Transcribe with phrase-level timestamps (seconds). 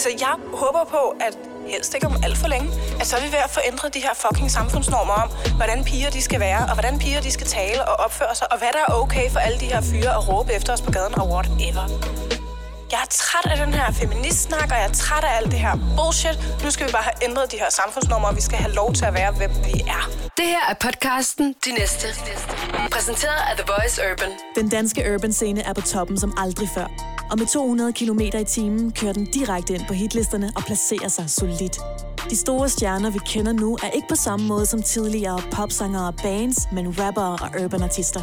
[0.00, 1.34] Altså, jeg håber på, at
[1.66, 2.68] helst ikke om alt for længe,
[3.00, 6.10] at så er vi ved at få ændret de her fucking samfundsnormer om, hvordan piger
[6.10, 8.82] de skal være, og hvordan piger de skal tale og opføre sig, og hvad der
[8.88, 11.84] er okay for alle de her fyre at råbe efter os på gaden og whatever.
[12.92, 15.74] Jeg er træt af den her feministsnak, og jeg er træt af alt det her
[15.96, 16.36] bullshit.
[16.64, 19.04] Nu skal vi bare have ændret de her samfundsnormer, og vi skal have lov til
[19.04, 20.02] at være, hvem vi er.
[20.36, 22.06] Det her er podcasten De Næste.
[22.90, 24.30] Præsenteret af The Voice Urban.
[24.54, 27.19] Den danske urban scene er på toppen som aldrig før.
[27.30, 31.30] Og med 200 km i timen kører den direkte ind på hitlisterne og placerer sig
[31.30, 31.78] solidt.
[32.30, 36.14] De store stjerner, vi kender nu, er ikke på samme måde som tidligere popsangere og
[36.22, 38.20] bands, men rappere og urban artister.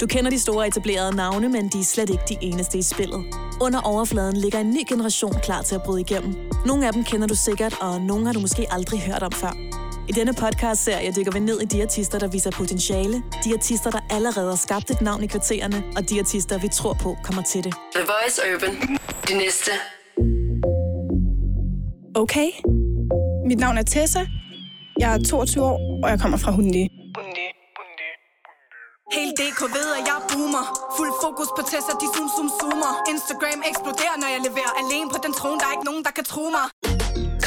[0.00, 3.24] Du kender de store etablerede navne, men de er slet ikke de eneste i spillet.
[3.60, 6.34] Under overfladen ligger en ny generation klar til at bryde igennem.
[6.66, 9.83] Nogle af dem kender du sikkert, og nogle har du måske aldrig hørt om før.
[10.08, 14.00] I denne podcast-serie dykker vi ned i de artister, der viser potentiale, de artister, der
[14.10, 17.64] allerede har skabt et navn i kvartererne, og de artister, vi tror på kommer til
[17.64, 17.74] det.
[17.96, 18.74] The Voice Urban.
[19.28, 19.72] De Næste.
[22.22, 22.48] Okay.
[23.48, 24.22] Mit navn er Tessa.
[24.98, 26.84] Jeg er 22 år, og jeg kommer fra Hundi.
[29.18, 30.64] Helt DK ved, at jeg boomer
[30.96, 35.18] Fuld fokus på Tessa, de zoom, zoom, zoomer Instagram eksploderer, når jeg leverer Alene på
[35.24, 36.66] den trone, der er ikke nogen, der kan tro mig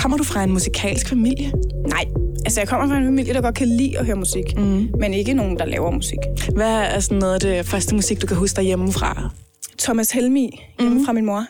[0.02, 1.52] Kommer du fra en musikalsk familie?
[1.96, 2.27] Nej.
[2.46, 4.58] Altså, jeg kommer fra en familie, der godt kan lide at høre musik.
[4.58, 4.90] Mm.
[5.00, 6.20] Men ikke nogen, der laver musik.
[6.56, 9.30] Hvad er sådan noget af det første musik, du kan huske derhjemmefra?
[9.80, 11.06] Thomas Helmi, hjemme mm.
[11.06, 11.46] fra min mor.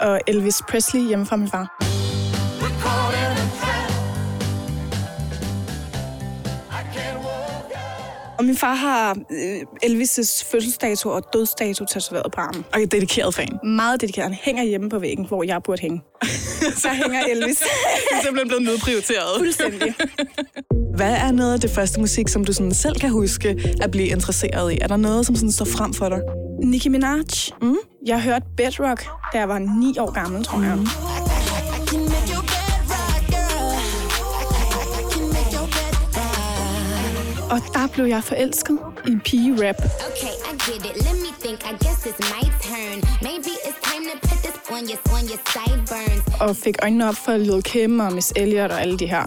[0.00, 1.78] Og Elvis Presley hjemme fra min far.
[8.38, 12.64] Og min far har øh, Elvis' fødselsdato og dødsdato tatoveret på armen.
[12.72, 13.58] Og er dedikeret fan.
[13.64, 14.28] Meget dedikeret.
[14.28, 16.02] Han hænger hjemme på væggen, hvor jeg burde hænge.
[16.82, 17.58] Så hænger Elvis.
[18.10, 19.38] Det er simpelthen blevet nedprioriteret.
[19.38, 19.94] Fuldstændig.
[20.96, 24.06] Hvad er noget af det første musik, som du sådan selv kan huske at blive
[24.06, 24.78] interesseret i?
[24.80, 26.20] Er der noget, som sådan står frem for dig?
[26.64, 27.18] Nicki Minaj.
[27.62, 27.76] Mm.
[28.06, 30.76] Jeg hørte Bedrock, da jeg var ni år gammel, tror jeg.
[30.76, 30.86] Mm.
[37.54, 39.80] Og der blev jeg forelsket i pige-rap.
[40.08, 40.96] Okay, I get it.
[41.06, 41.58] Let me think.
[41.70, 42.96] I guess it's my turn.
[43.28, 44.31] Maybe it's time to
[46.40, 49.24] Og fik øjnene op for Lil Kim og Miss Elliot og alle de her.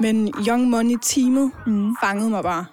[0.00, 1.96] Men Young Money-teamet mm.
[2.04, 2.64] fangede mig bare.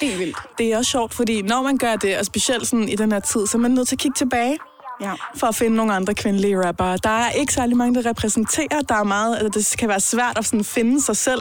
[0.00, 0.36] Helt vildt.
[0.58, 3.20] Det er også sjovt, fordi når man gør det, og specielt sådan i den her
[3.20, 4.58] tid, så er man nødt til at kigge tilbage
[5.00, 5.12] Ja.
[5.36, 6.96] for at finde nogle andre kvindelige rappere.
[7.04, 8.80] Der er ikke særlig mange, der repræsenterer.
[8.88, 11.40] Der er meget, altså det kan være svært at sådan finde sig selv.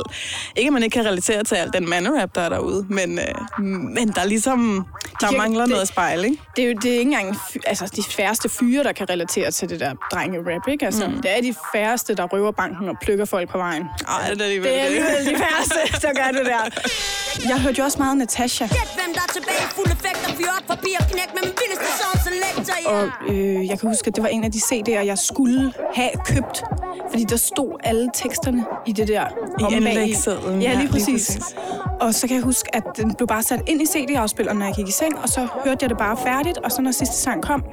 [0.56, 3.64] Ikke at man ikke kan relatere til al den manderap, der er derude, men, øh,
[3.66, 4.86] men der er ligesom,
[5.22, 6.38] der kan- mangler det- noget spejl, ikke?
[6.56, 9.70] Det er jo det er ikke engang altså, de færreste fyre, der kan relatere til
[9.70, 10.86] det der drenge-rap, ikke?
[10.86, 11.22] Altså, mm.
[11.22, 13.84] Det er de færreste, der røver banken og plukker folk på vejen.
[14.08, 16.64] Ej, det er alligevel Det er alligevel de færreste, der gør det der.
[17.50, 18.66] Jeg hørte jo også meget Natasha.
[18.66, 19.64] Gæt hvem der er tilbage.
[19.76, 22.90] Fuld effekt og fyr op forbi og knæk med min vildeste song selektor, ja.
[22.96, 23.04] Og
[23.34, 26.64] øh, jeg kan huske, at det var en af de CD'er, jeg skulle have købt.
[27.10, 29.24] Fordi der stod alle teksterne i det der.
[29.60, 31.28] I om bag anlægssedlen, Ja, lige lige præcis.
[31.38, 31.56] præcis.
[32.02, 34.76] Og så kan jeg huske, at den blev bare sat ind i CD-afspilleren, når jeg
[34.76, 35.20] gik i seng.
[35.24, 36.58] Og så hørte jeg det bare færdigt.
[36.58, 37.64] Og så når sidste sang kom,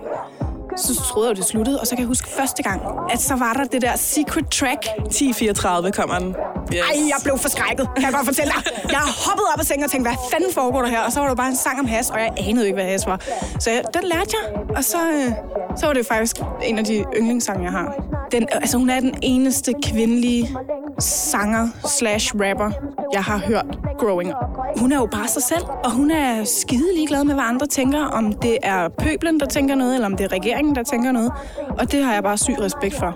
[0.76, 1.80] så troede jeg, det sluttede.
[1.80, 4.86] Og så kan jeg huske første gang, at så var der det der secret track.
[4.86, 6.28] 10.34 kommer den.
[6.74, 6.80] Yes.
[6.80, 8.62] Ej, jeg blev forskrækket, kan jeg godt fortælle dig.
[8.90, 11.00] Jeg hoppede op af sengen og tænkte, hvad fanden foregår der her?
[11.00, 13.06] Og så var der bare en sang om has, og jeg anede ikke, hvad has
[13.06, 13.20] var.
[13.58, 15.32] Så jeg, den lærte jeg, og så, øh,
[15.76, 17.94] så var det faktisk en af de yndlingssange, jeg har.
[18.32, 20.56] Den, altså, hun er den eneste kvindelige
[20.98, 21.68] sanger
[21.98, 22.70] slash rapper,
[23.12, 23.66] jeg har hørt
[23.98, 24.36] growing up.
[24.80, 28.04] Hun er jo bare sig selv, og hun er skide ligeglad med, hvad andre tænker.
[28.04, 31.32] Om det er pøblen, der tænker noget, eller om det er regeringen, der tænker noget.
[31.78, 33.14] Og det har jeg bare syg respekt for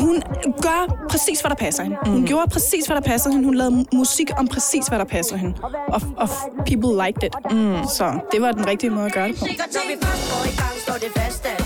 [0.00, 0.22] hun
[0.62, 1.96] gør præcis, hvad der passer hende.
[2.06, 2.26] Hun Mm.
[2.26, 3.46] gjorde præcis, hvad der passede hende.
[3.46, 5.54] Hun lavede musik om præcis, hvad der passede hende.
[5.88, 6.28] Og, og
[6.66, 7.34] people liked it.
[7.52, 7.76] Mm.
[7.88, 9.44] Så det var den rigtige måde at gøre det på.
[9.46, 11.56] Når vi først går i gang, står det fast af.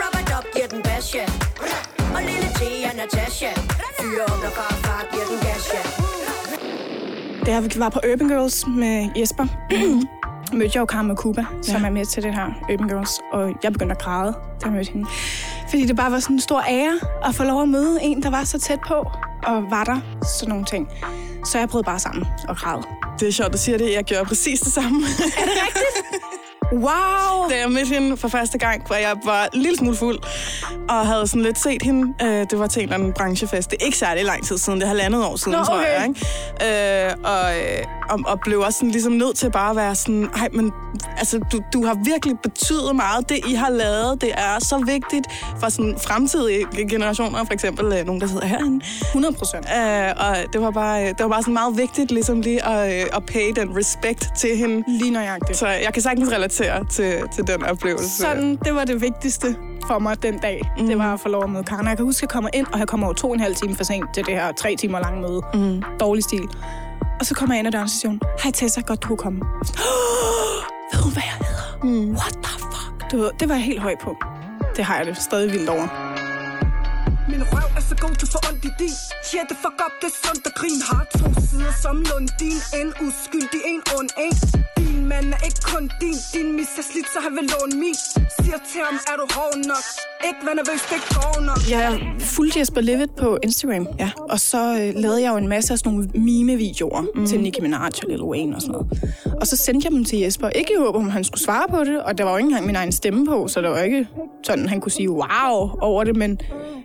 [0.00, 1.24] Rubber dub giver den bas, ja.
[2.14, 3.50] Og lille T og Natasha.
[4.00, 5.82] Fyre op, når far far giver den gas, ja.
[7.46, 9.46] Da jeg var på Urban Girls med Jesper,
[10.52, 11.86] mødte jeg jo Karma Kuba, som Ja.
[11.86, 13.10] er med til det her Urban Girls.
[13.32, 15.06] Og jeg begyndte at græde, da jeg mødte hende.
[15.70, 18.30] Fordi det bare var sådan en stor ære at få lov at møde en, der
[18.30, 18.94] var så tæt på,
[19.46, 19.98] og var der
[20.38, 20.88] sådan nogle ting.
[21.44, 22.82] Så jeg brød bare sammen og græd.
[23.20, 23.92] Det er sjovt, du siger det.
[23.92, 25.00] Jeg gjorde præcis det samme.
[26.72, 27.48] Wow!
[27.50, 30.18] Da jeg mødte hende for første gang, hvor jeg var en lille smule fuld,
[30.88, 32.14] og havde sådan lidt set hende.
[32.26, 33.70] Øh, det var til en eller anden branchefest.
[33.70, 34.78] Det er ikke særlig lang tid siden.
[34.80, 35.96] Det er halvandet år siden, Nå, tror jeg.
[35.96, 36.08] okay.
[36.08, 37.06] Ikke?
[37.06, 40.28] Øh, og, øh, og, og blev også sådan, ligesom nødt til bare at være sådan,
[40.36, 40.72] ej, men
[41.16, 43.28] altså, du, du har virkelig betydet meget.
[43.28, 45.26] Det, I har lavet, det er så vigtigt
[45.60, 48.84] for sådan fremtidige generationer, for eksempel øh, nogen, der sidder herinde.
[49.00, 49.66] 100 procent.
[49.76, 53.06] Øh, og det var, bare, det var bare sådan meget vigtigt, ligesom lige at, øh,
[53.12, 54.84] at pay den respekt til hende.
[54.88, 55.58] Lige nøjagtigt.
[55.58, 58.16] Så jeg kan sagtens relatere til, til den oplevelse.
[58.16, 59.56] Sådan, det var det vigtigste
[59.86, 60.60] for mig den dag.
[60.78, 60.86] Mm.
[60.86, 61.86] Det var at få lov at møde Karen.
[61.86, 63.54] Jeg kan huske, at jeg kommer ind, og jeg kommer over to og en halv
[63.54, 65.42] time for sent til det her tre timer lange møde.
[65.54, 65.82] Mm.
[66.00, 66.48] Dårlig stil.
[67.20, 68.12] Og så kommer jeg ind ad døren og siger,
[68.42, 69.40] hej Tessa, godt du kunne komme.
[70.92, 71.68] Ved hun, hvad jeg hedder?
[71.82, 72.10] Mm.
[72.20, 73.10] What the fuck?
[73.10, 74.16] Du ved, det var jeg helt høj på.
[74.76, 75.86] Det har jeg det stadig vildt over.
[77.30, 78.96] Min røv er så god, du får ondt i din
[79.34, 82.88] Yeah, det fuck up, det er sundt at grin Har to sider som Lundin En
[83.06, 84.34] uskyldig, en ond, en
[84.76, 87.94] Din mand er ikke kun din Din mis er slidt, så han vil låne min
[88.40, 89.84] Siger til ham, er du hård nok
[90.28, 91.90] Ikke vær nervøs, det går nok Jeg
[92.20, 94.10] fulgte Jesper Levitt på Instagram, ja.
[94.30, 97.26] og så øh, lavede jeg jo en masse af sådan nogle mime-videoer mm.
[97.26, 98.86] til Nicki Minaj og Lil Wayne og sådan noget.
[99.40, 101.84] Og så sendte jeg dem til Jesper, ikke i håb om, han skulle svare på
[101.84, 104.08] det, og der var jo ikke engang min egen stemme på, så der var ikke
[104.44, 106.38] sådan, han kunne sige wow over det, men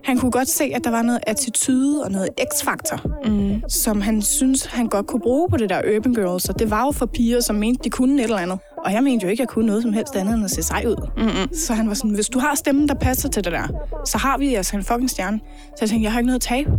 [0.03, 3.69] han kunne godt se, at der var noget attitude og noget x-faktor, mm.
[3.69, 6.85] som han synes, han godt kunne bruge på det der Urban Girls, og det var
[6.85, 8.59] jo for piger, som mente, de kunne et eller andet.
[8.85, 10.63] Og jeg mente jo ikke, at jeg kunne noget som helst andet end at se
[10.63, 11.09] sej ud.
[11.17, 11.53] Mm-hmm.
[11.53, 13.67] Så han var sådan, hvis du har stemmen, der passer til det der,
[14.05, 15.39] så har vi altså en fucking stjerne.
[15.65, 16.69] Så jeg tænkte, jeg har ikke noget at tabe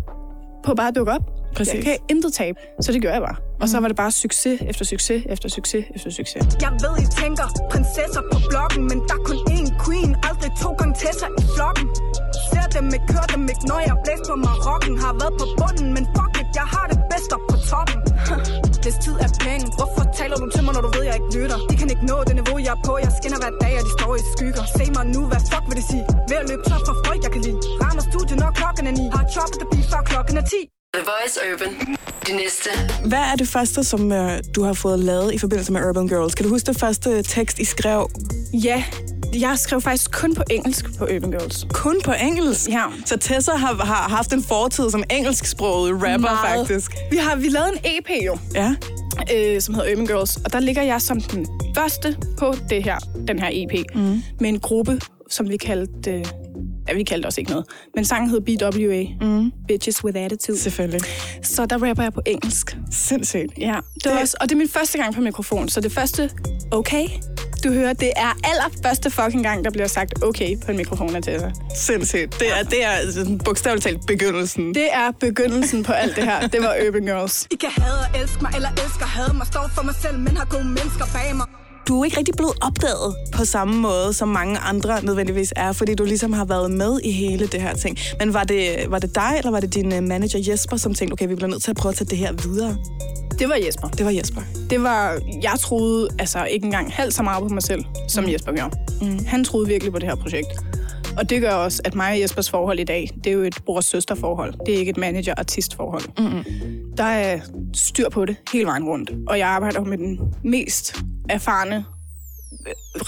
[0.64, 1.24] på bare at dukke op.
[1.56, 1.74] Præcis.
[1.74, 2.58] Jeg kan intet tabe.
[2.80, 3.36] Så det gør jeg bare.
[3.60, 6.42] Og så var det bare succes efter succes efter succes efter succes.
[6.64, 10.70] Jeg ved, I tænker prinsesser på bloggen Men der er kun én queen, aldrig to
[11.00, 11.86] Tessa i flokken
[12.50, 15.88] Ser dem ikke, kører dem ikke, når jeg blæser på Marokken Har været på bunden,
[15.96, 17.98] men fuck jeg har det bedst op på toppen.
[18.84, 21.58] Hvis tid er penge, hvorfor taler du til mig, når du ved, jeg ikke lytter?
[21.70, 23.92] De kan ikke nå det niveau, jeg er på, jeg skinner hver dag, og de
[23.98, 24.64] står i skygger.
[24.76, 26.04] Se mig nu, hvad fuck vil det sige?
[26.30, 27.58] Ved at løbe tør for folk, jeg kan lide.
[27.82, 29.04] Rammer studiet, når klokken er ni.
[29.14, 31.96] Har choppet det blive før klokken er 10 The Voice Urban.
[32.26, 32.70] De næste.
[33.08, 36.34] Hvad er det første, som øh, du har fået lavet i forbindelse med Urban Girls?
[36.34, 38.10] Kan du huske det første tekst, I skrev?
[38.52, 38.84] Ja,
[39.40, 41.66] jeg skrev faktisk kun på engelsk på Urban Girls.
[41.72, 42.68] Kun på engelsk?
[42.68, 42.84] Ja.
[43.04, 46.38] Så Tessa har, har haft en fortid som engelsksproget rapper, Meget.
[46.68, 46.92] faktisk.
[47.10, 48.74] Vi har vi lavede en EP jo, Ja.
[49.34, 51.46] øh, som hedder Urban Girls, og der ligger jeg som den
[51.76, 52.98] første på det her,
[53.28, 54.22] den her EP, mm.
[54.40, 55.00] med en gruppe,
[55.30, 56.10] som vi kaldte...
[56.10, 56.24] Øh,
[56.90, 57.66] ja, vi kaldte også ikke noget.
[57.94, 59.52] Men sangen hed BWA, mm.
[59.68, 60.58] Bitches With Attitude.
[60.58, 61.00] Selvfølgelig.
[61.42, 62.76] Så der rapper jeg på engelsk.
[62.92, 63.52] Sindssygt.
[63.58, 64.12] Ja, det, det...
[64.12, 66.30] Var også, og det er min første gang på mikrofon, så det første
[66.70, 67.08] okay,
[67.64, 71.22] du hører, det er allerførste fucking gang, der bliver sagt okay på en mikrofon af
[71.22, 71.50] Tessa.
[71.74, 72.40] Sindssygt.
[72.40, 74.74] Det er, det er bogstaveligt talt begyndelsen.
[74.74, 76.48] Det er begyndelsen på alt det her.
[76.48, 77.46] Det var Urban Girls.
[77.50, 80.36] I kan hade og elske mig, eller elsker hade mig Står for mig selv, men
[80.36, 81.46] har gode mennesker bag mig
[81.90, 85.94] Du er ikke rigtig blevet opdaget på samme måde, som mange andre nødvendigvis er, fordi
[85.94, 87.98] du ligesom har været med i hele det her ting.
[88.18, 91.12] Men var det, var det dig, eller var det din øh, manager Jesper, som tænkte,
[91.12, 92.76] okay, vi bliver nødt til at prøve at tage det her videre?
[93.38, 93.88] Det var Jesper.
[93.88, 94.40] Det var Jesper.
[94.70, 98.30] Det var, jeg troede altså ikke engang halvt så meget på mig selv, som mm.
[98.30, 98.76] Jesper gjorde.
[99.02, 99.24] Mm.
[99.26, 100.48] Han troede virkelig på det her projekt.
[101.16, 103.58] Og det gør også, at mig og Jespers forhold i dag, det er jo et
[103.66, 104.54] bror-søster-forhold.
[104.66, 106.04] Det er ikke et manager-artist-forhold.
[106.18, 106.44] Mm-hmm.
[106.96, 107.40] Der er
[107.74, 109.10] styr på det hele vejen rundt.
[109.28, 110.96] Og jeg arbejder med den mest
[111.30, 111.84] erfarne,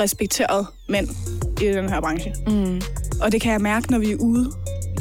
[0.00, 1.08] respekterede mænd
[1.60, 2.34] i den her branche.
[2.46, 2.80] Mm.
[3.20, 4.52] Og det kan jeg mærke, når vi er ude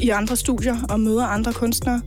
[0.01, 2.01] i andre studier og møder andre kunstnere,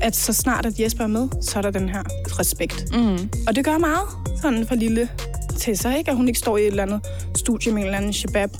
[0.00, 2.02] at så snart at Jesper er med, så er der den her
[2.38, 2.84] respekt.
[2.92, 3.30] Mm.
[3.48, 4.08] Og det gør meget
[4.42, 5.08] sådan for lille
[5.58, 6.10] Tessa, ikke?
[6.10, 7.00] At hun ikke står i et eller andet
[7.36, 8.50] studie med en eller anden shabab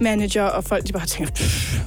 [0.00, 1.78] manager, og folk de bare tænker, "Pff."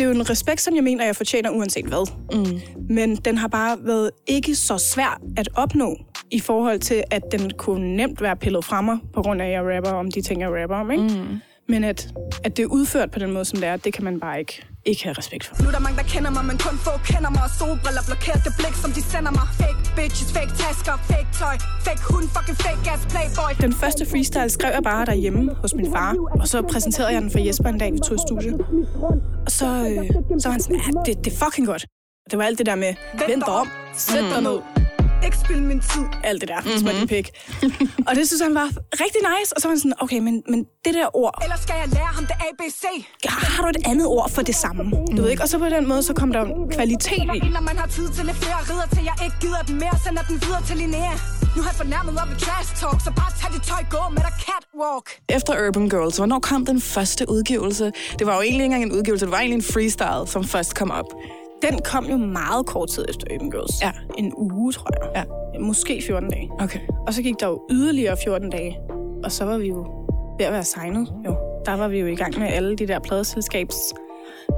[0.00, 2.10] det er jo en respekt, som jeg mener, jeg fortjener uanset hvad.
[2.32, 2.60] Mm.
[2.94, 5.96] Men den har bare været ikke så svær at opnå
[6.32, 9.52] i forhold til, at den kunne nemt være pillet fra mig, på grund af, at
[9.52, 10.90] jeg rapper om de ting, jeg rapper om.
[10.90, 11.02] Ikke?
[11.04, 11.40] Mm.
[11.68, 12.08] Men at,
[12.44, 14.54] at det er udført på den måde, som det er, det kan man bare ikke,
[14.84, 15.62] ikke have respekt for.
[15.62, 18.40] Nu er der mange, der kender mig, men kun få kender mig Og solbriller blokerer
[18.46, 22.58] det blik, som de sender mig Fake bitches, fake tasker, fake tøj Fake hund, fucking
[22.66, 26.58] fake ass playboy Den første freestyle skrev jeg bare derhjemme hos min far, og så
[26.72, 28.54] præsenterede jeg den for Jesper en dag, vi tog i studiet.
[29.46, 30.04] Og så, øh,
[30.40, 31.84] så var han sådan, ja, det, det er fucking godt.
[32.30, 32.92] Det var alt det der med,
[33.28, 34.58] vent dig om, sæt dig ned,
[35.24, 36.98] Ikke spil min tid alt det der, mm-hmm.
[36.98, 37.30] min pik.
[38.08, 38.68] og det synes han var
[39.04, 41.74] rigtig nice, og så var han sådan, okay, men, men det der ord, Eller skal
[41.82, 42.84] jeg lære ham det ABC
[43.60, 44.82] har du et andet ord for det samme?
[44.82, 45.16] Mm.
[45.16, 45.42] Du ved ikke?
[45.42, 46.44] Og så på den måde, så kom der
[46.76, 47.38] kvalitet i.
[47.56, 50.22] Når man har tid til lidt flere ridder Til jeg ikke gider den mere Sender
[50.22, 51.14] den videre til Linnea
[51.56, 54.22] Nu har jeg fornærmet op i trash talk Så bare tag dit tøj, gå med
[54.26, 57.92] dig catwalk Efter Urban Girls, hvornår kom den første udgivelse?
[58.18, 60.74] Det var jo egentlig ikke engang en udgivelse, det var egentlig en freestyle, som først
[60.74, 61.06] kom op.
[61.62, 63.82] Den kom jo meget kort tid efter Urban Girls.
[63.82, 63.90] Ja.
[64.18, 65.24] En uge, tror jeg.
[65.54, 65.60] Ja.
[65.60, 66.50] Måske 14 dage.
[66.60, 66.80] Okay.
[67.06, 68.78] Og så gik der jo yderligere 14 dage.
[69.24, 69.86] Og så var vi jo
[70.38, 71.08] ved at være signet.
[71.26, 71.36] Jo.
[71.66, 73.76] Der var vi jo i gang med alle de der pladeselskabs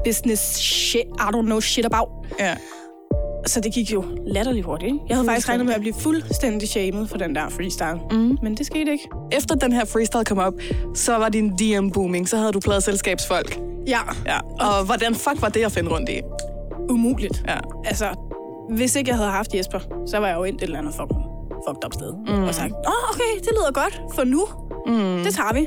[0.04, 2.08] business shit, I don't know shit about.
[2.38, 2.56] Ja.
[3.46, 4.94] Så det gik jo latterligt hurtigt.
[5.08, 8.00] Jeg havde faktisk regnet med at blive fuldstændig shamed for den der freestyle.
[8.10, 8.38] Mm.
[8.42, 9.08] Men det skete ikke.
[9.32, 10.52] Efter den her freestyle kom op,
[10.94, 12.28] så var din DM booming.
[12.28, 13.60] Så havde du pladselskabsfolk.
[13.86, 14.38] Ja, Ja.
[14.60, 16.20] Og hvordan fuck var det at finde rundt i?
[16.92, 17.44] Umuligt.
[17.48, 17.58] Ja.
[17.84, 18.06] Altså,
[18.70, 21.22] hvis ikke jeg havde haft Jesper, så var jeg jo endt et eller andet fucking
[21.68, 22.12] fucked up sted.
[22.26, 22.44] Mm.
[22.44, 24.42] Og sagt, åh, okay, det lyder godt for nu.
[24.86, 25.22] Mm.
[25.24, 25.66] Det tager vi.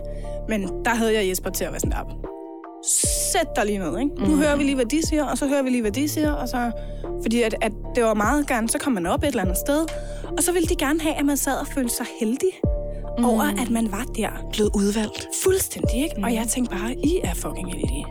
[0.49, 2.15] Men der havde jeg Jesper til at være sådan der.
[3.31, 4.15] Sæt dig lige ned, ikke?
[4.15, 4.37] Nu Mm.
[4.37, 6.47] hører vi lige, hvad de siger, og så hører vi lige, hvad de siger, og
[6.49, 6.71] så...
[7.21, 9.85] Fordi at, at det var meget gerne, så kom man op et eller andet sted,
[10.37, 12.49] og så ville de gerne have, at man sad og følte sig heldig
[13.17, 13.25] mm.
[13.25, 14.29] over, at man var der.
[14.53, 15.27] Blevet udvalgt.
[15.43, 16.15] Fuldstændig, ikke?
[16.17, 16.23] Mm.
[16.23, 18.05] Og jeg tænkte bare, I er fucking heldige.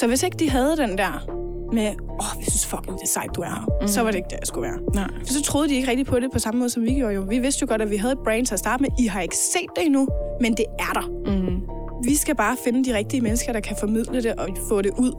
[0.00, 1.26] Så hvis ikke de havde den der
[1.72, 3.88] med, åh, oh, vi synes fucking, det er sejt, du er her, mm.
[3.88, 4.78] så var det ikke der, jeg skulle være.
[4.94, 5.08] Nej.
[5.26, 7.20] For så troede de ikke rigtig på det på samme måde, som vi gjorde jo.
[7.28, 8.90] Vi vidste jo godt, at vi havde et brain til at starte med.
[8.98, 10.08] I har ikke set det endnu,
[10.40, 11.06] men det er der.
[11.26, 11.60] Mm.
[12.04, 15.12] Vi skal bare finde de rigtige mennesker, der kan formidle det og få det ud.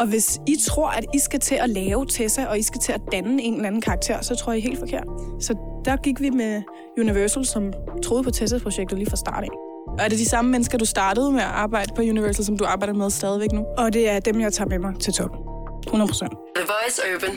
[0.00, 2.92] Og hvis I tror, at I skal til at lave Tessa, og I skal til
[2.92, 5.04] at danne en eller anden karakter, så tror I helt forkert.
[5.40, 5.54] Så
[5.84, 6.62] der gik vi med
[6.98, 9.48] Universal, som troede på Tessa-projektet lige fra start af.
[9.88, 12.64] Og er det de samme mennesker, du startede med at arbejde på Universal, som du
[12.64, 13.64] arbejder med stadigvæk nu?
[13.78, 15.49] Og det er dem, jeg tager med mig til top.
[15.86, 16.32] 100 procent.
[16.56, 17.32] The Voice Urban.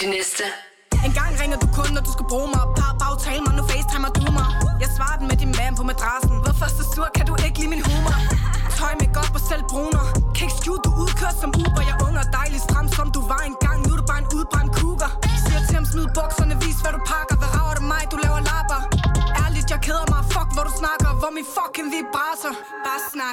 [0.00, 0.44] Det næste.
[1.06, 4.10] En gang ringer du kun, når du skal bruge mig Par bagtale mig, nu facetimer
[4.18, 4.48] du mig
[4.82, 7.70] Jeg svarer den med din mand på madrassen Hvorfor så sur, kan du ikke lide
[7.74, 8.16] min humor?
[8.78, 11.96] Tøj med godt på selv bruner Kan ikke skjule, du udkørt som Uber Jeg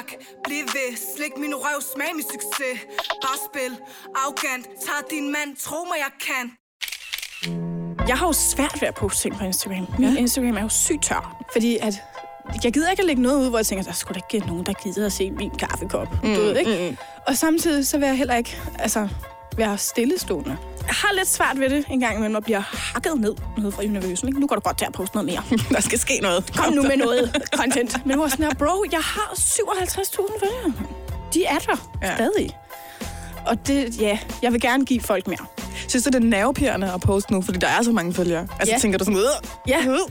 [0.00, 2.78] snak, bliv ved Slik min røv, smag min succes
[3.22, 3.72] Bare spil,
[4.14, 6.44] arrogant Tag din mand, tro mig jeg kan
[8.08, 9.86] Jeg har jo svært ved at poste ting på Instagram.
[9.98, 11.44] Min Instagram er jo sygt tør.
[11.52, 11.94] Fordi at
[12.64, 14.66] jeg gider ikke at lægge noget ud, hvor jeg tænker, der skulle da ikke nogen,
[14.66, 16.08] der gider at se min kaffekop.
[16.12, 16.90] Mm, du ved, ikke?
[16.90, 16.96] Mm.
[17.26, 19.08] Og samtidig så vil jeg heller ikke altså,
[19.60, 20.56] være stillestående.
[20.86, 23.82] Jeg har lidt svært ved det en gang imellem, at bliver hakket ned nede fra
[23.82, 24.28] Universal.
[24.28, 24.40] Ikke?
[24.40, 25.42] Nu går du godt til at poste noget mere.
[25.74, 26.52] Der skal ske noget.
[26.56, 28.06] Kom nu med noget content.
[28.06, 30.72] Men nu er sådan her, bro, jeg har 57.000 følgere.
[31.34, 32.14] De er der Ja.
[32.14, 32.56] stadig.
[33.46, 35.46] Og det, ja, jeg vil gerne give folk mere.
[35.88, 38.46] Synes du, det er nervepirrende at poste nu, fordi der er så mange følgere?
[38.58, 38.78] Altså, Ja.
[38.78, 39.24] tænker du sådan, øh,
[39.68, 40.02] Ja, 100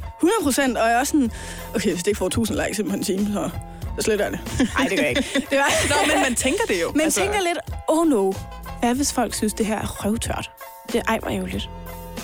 [0.44, 0.77] procent.
[0.77, 1.32] Og jeg er også sådan,
[1.75, 3.50] okay, hvis det ikke får 1000 likes på en time, så,
[3.98, 4.70] så sletter jeg det.
[4.77, 5.29] Nej, det gør jeg ikke.
[5.50, 6.91] Det var, Nå, men man tænker det jo.
[6.91, 7.20] Men altså...
[7.20, 8.32] tænker lidt, oh no,
[8.80, 10.52] hvad hvis folk synes, det her er røvtørt?
[10.94, 11.70] Det ej, hvor ærgerligt.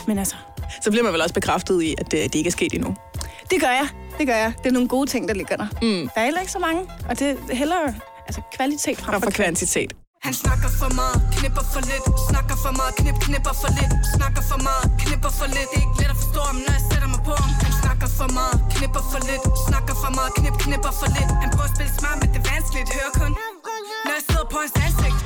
[0.07, 0.35] Men altså,
[0.83, 2.95] Så bliver man vel også bekræftet i, at det, det ikke er sket endnu.
[3.51, 3.87] det gør jeg.
[4.17, 4.51] Det gør jeg.
[4.63, 5.67] Det er nogle gode ting, der ligger der.
[5.81, 6.01] Mm.
[6.13, 6.81] Der er heller ikke så mange.
[7.09, 7.85] Og det er hellere
[8.27, 9.91] altså, kvalitet frem Frem for kvantitet.
[10.27, 14.43] Han snakker for meget, knipper for lidt Snakker for meget, knip, knipper for lidt Snakker
[14.51, 17.09] for meget, knipper for lidt Det er ikke let at forstå ham, når jeg sætter
[17.13, 20.91] mig på ham Han snakker for meget, knipper for lidt Snakker for meget, knip, knipper
[20.99, 23.31] for lidt Han prøver at spille smart, men det er vanskeligt Hører kun,
[24.05, 25.17] når jeg sidder på hans ansigt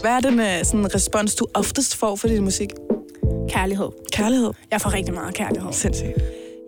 [0.00, 2.68] Hvad er den sådan, respons, du oftest får for din musik?
[3.48, 3.88] Kærlighed.
[4.12, 4.50] Kærlighed.
[4.70, 5.72] Jeg får rigtig meget kærlighed.
[5.72, 6.12] Sindssygt.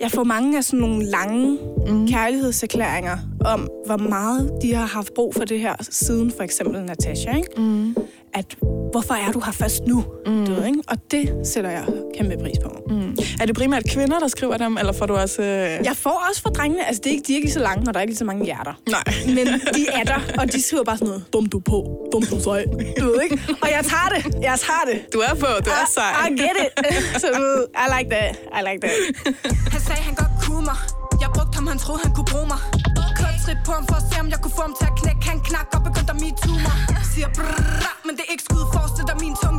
[0.01, 2.09] Jeg får mange af sådan nogle lange mm.
[2.09, 7.37] kærlighedserklæringer om, hvor meget de har haft brug for det her, siden for eksempel Natasha,
[7.37, 7.49] ikke?
[7.57, 7.97] Mm.
[8.35, 8.57] At,
[8.91, 10.05] hvorfor er du her først nu?
[10.27, 10.47] Mm.
[10.47, 10.79] Du ved, ikke?
[10.89, 11.85] Og det sætter jeg
[12.19, 12.71] kæmpe pris på.
[12.91, 13.17] Mm.
[13.41, 15.43] Er det primært kvinder, der skriver dem, eller får du også...
[15.43, 15.87] Uh...
[15.91, 17.81] Jeg får også fra drengene, altså det er ikke, de er ikke lige så lange,
[17.89, 18.75] og der er ikke lige så mange hjerter.
[18.97, 19.05] Nej.
[19.37, 19.47] Men
[19.77, 21.79] de er der, og de skriver bare sådan noget, dum du på,
[22.13, 22.65] dum du sej.
[23.01, 23.37] Du ved ikke?
[23.63, 25.13] Og jeg tager det, jeg tager det.
[25.15, 26.29] Du er på, du er sej.
[26.29, 26.71] I, I get it.
[27.23, 28.97] Så du ved, I like that, I like that.
[29.75, 30.79] Han sagde, han godt kunne mig
[31.23, 32.61] Jeg brugte ham, han troede, han kunne bruge mig
[33.49, 35.39] trip på ham for at se, om jeg kunne få ham til at knække Han
[35.49, 36.77] knak og begyndte at metoo mig
[37.13, 39.58] Siger brrrr, men det er ikke skud Forestil dig min tunge,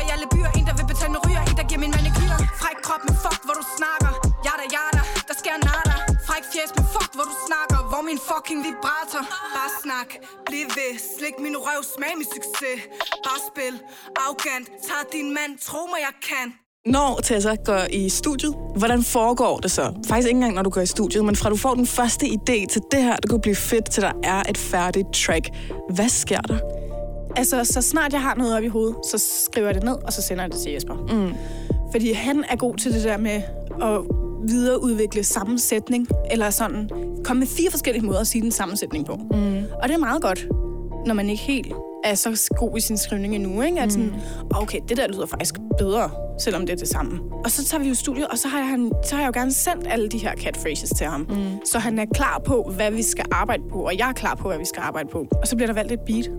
[0.00, 0.50] fyr, i alle byer.
[0.58, 3.40] En, der vil betale med ryger, en, der giver min manikyr Fræk krop, men fuck,
[3.46, 4.10] hvor du snakker.
[4.46, 5.94] Jada, jada, der sker nada.
[6.28, 7.78] Fræk fjes, men fuck, hvor du snakker.
[7.90, 9.22] Hvor min fucking vibrator.
[9.56, 10.10] Bare snak,
[10.48, 10.92] bliv ved.
[11.16, 12.78] Slik min røv, smag min succes.
[13.26, 13.74] Bare spil,
[14.22, 16.46] arrogant Tag din mand, tro mig, jeg kan.
[16.94, 19.84] Når Tessa går i studiet, hvordan foregår det så?
[20.08, 22.66] Faktisk ikke engang, når du går i studiet, men fra du får den første idé
[22.72, 25.44] til det her, det kunne blive fedt, til der er et færdigt track.
[25.96, 26.79] Hvad sker der?
[27.36, 30.12] Altså, så snart jeg har noget op i hovedet, så skriver jeg det ned, og
[30.12, 30.94] så sender jeg det til Jesper.
[30.94, 31.34] Mm.
[31.92, 33.42] Fordi han er god til det der med
[33.82, 34.00] at
[34.48, 36.90] videreudvikle sammensætning, eller sådan,
[37.24, 39.14] komme med fire forskellige måder at sige den sammensætning på.
[39.14, 39.56] Mm.
[39.82, 40.46] Og det er meget godt,
[41.06, 41.72] når man ikke helt
[42.04, 43.80] er så god i sin skrivning endnu, ikke?
[43.80, 43.90] At Mm.
[43.90, 44.12] sådan,
[44.54, 46.10] okay, det der lyder faktisk bedre,
[46.40, 47.20] selvom det er det samme.
[47.44, 49.40] Og så tager vi jo studiet, og så har jeg, han, så har jeg jo
[49.40, 51.20] gerne sendt alle de her catphrases til ham.
[51.20, 51.36] Mm.
[51.72, 54.48] Så han er klar på, hvad vi skal arbejde på, og jeg er klar på,
[54.48, 55.26] hvad vi skal arbejde på.
[55.42, 56.30] Og så bliver der valgt et beat.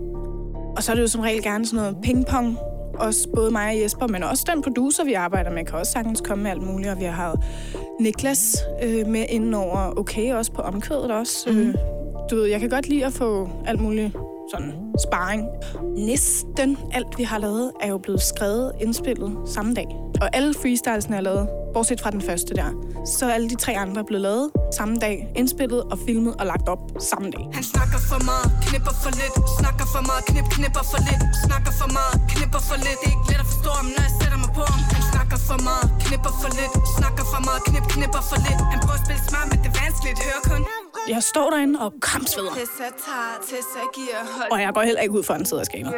[0.76, 2.58] Og så er det jo som regel gerne sådan noget pingpong.
[2.94, 6.20] Også både mig og Jesper, men også den producer, vi arbejder med, kan også sagtens
[6.20, 6.90] komme med alt muligt.
[6.90, 7.38] Og vi har haft
[8.00, 11.50] Niklas øh, med inden over okay, også på omkvædet også.
[11.50, 11.58] Mm.
[11.58, 11.74] Øh,
[12.30, 14.16] du ved, jeg kan godt lide at få alt muligt
[14.50, 14.72] sådan
[15.08, 15.48] sparring.
[15.96, 19.86] Næsten alt, vi har lavet, er jo blevet skrevet, indspillet samme dag.
[20.22, 22.70] Og alle freestylesene er lavet, bortset fra den første der.
[23.16, 24.46] Så er alle de tre andre blevet lavet
[24.78, 27.44] samme dag, indspillet og filmet og lagt op samme dag.
[27.58, 29.34] Han snakker for meget, knipper for lidt.
[29.60, 31.22] Snakker for meget, knip, knipper for lidt.
[31.46, 32.98] Snakker for meget, knipper for lidt.
[33.00, 34.80] Det er ikke let at forstå ham, når jeg sætter mig på ham.
[34.96, 36.72] Han snakker for meget, knipper for lidt.
[36.98, 38.60] Snakker for meget, knip, knipper for lidt.
[38.72, 40.18] Han prøver at spille smart, men det er vanskeligt.
[40.26, 40.62] Hør kun
[41.08, 41.92] jeg står derinde og
[43.94, 45.90] giver Hold Og jeg går heller ikke ud for, at han sidder og skaber.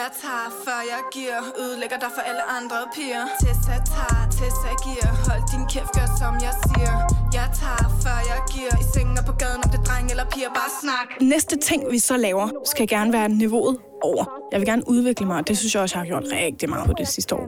[0.00, 5.08] Jeg tager, før jeg giver Ødelægger dig for alle andre piger Tessa tager, Tessa giver
[5.26, 6.92] Hold din kæft, gør som jeg siger
[7.38, 10.26] Jeg tager, før jeg giver I sengen og på gaden, om det er dreng eller
[10.34, 14.24] piger Bare snak Næste ting, vi så laver, skal gerne være niveauet over.
[14.52, 16.86] Jeg vil gerne udvikle mig, og det synes jeg også, jeg har gjort rigtig meget
[16.86, 17.46] på det sidste år.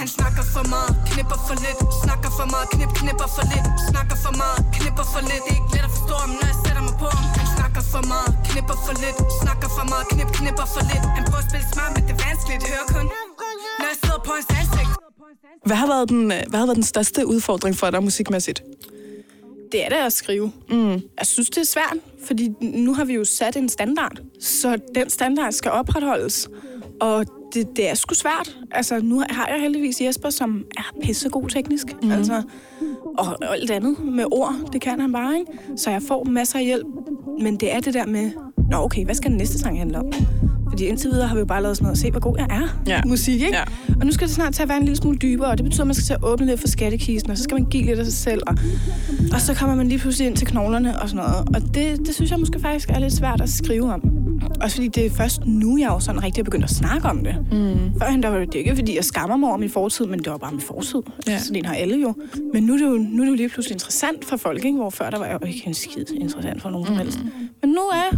[0.00, 4.16] Han snakker for meget, knipper for lidt Snakker for meget, knip, knipper for lidt Snakker
[4.24, 6.82] for meget, knipper for lidt Det er ikke let at forstå ham, når jeg sætter
[6.88, 10.66] mig på ham Han snakker for meget, knipper for lidt Snakker for meget, knip, knipper
[10.74, 13.06] for lidt Han prøver at spille smart, men det er vanskeligt Hør kun,
[13.80, 14.90] når jeg sidder på hans ansigt
[15.68, 18.58] Hvad har været den, øh, hvad har været den største udfordring for dig musikmæssigt?
[19.72, 20.46] Det er det at skrive.
[20.70, 20.96] Mm.
[21.20, 21.96] Jeg synes, det er svært,
[22.26, 26.48] fordi nu har vi jo sat en standard, så den standard skal opretholdes.
[27.00, 28.58] Og det, det er sgu svært.
[28.70, 31.86] Altså, nu har jeg heldigvis Jesper, som er pissegod teknisk.
[32.02, 32.10] Mm.
[32.12, 32.42] Altså,
[33.18, 35.52] og, og alt andet med ord, det kan han bare, ikke?
[35.76, 36.86] Så jeg får masser af hjælp.
[37.40, 38.30] Men det er det der med,
[38.70, 40.12] nå okay, hvad skal den næste sang handle om?
[40.68, 42.82] Fordi indtil videre har vi jo bare lavet sådan noget, se hvor god jeg er.
[42.86, 43.00] Ja.
[43.06, 43.56] Musik, ikke?
[43.56, 43.62] Ja.
[44.00, 45.82] Og nu skal det snart til at være en lille smule dybere, og det betyder,
[45.82, 47.98] at man skal til at åbne lidt for skattekisten, og så skal man give lidt
[47.98, 48.56] af sig selv, og,
[49.32, 51.48] og så kommer man lige pludselig ind til knoglerne og sådan noget.
[51.54, 54.13] Og det, det synes jeg måske faktisk er lidt svært at skrive om.
[54.60, 57.24] Også fordi det er først nu, jeg jo sådan rigtig er begyndt at snakke om
[57.24, 57.36] det.
[57.52, 58.00] Mm.
[58.00, 60.38] Førhen der var det ikke, fordi jeg skammer mig over min fortid, men det var
[60.38, 61.02] bare min fortid.
[61.26, 61.38] Ja.
[61.38, 62.14] Sådan en har alle jo.
[62.52, 64.78] Men nu er, det jo, nu er det jo lige pludselig interessant for folk, ikke?
[64.78, 67.18] hvor før der var jo ikke en skid interessant for nogen som helst.
[67.62, 68.16] Men nu er